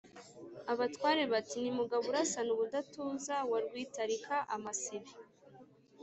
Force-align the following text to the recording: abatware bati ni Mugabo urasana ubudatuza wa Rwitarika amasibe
abatware 0.71 1.21
bati 1.33 1.57
ni 1.63 1.71
Mugabo 1.79 2.03
urasana 2.11 2.49
ubudatuza 2.55 3.35
wa 3.49 3.57
Rwitarika 3.65 4.35
amasibe 4.55 5.11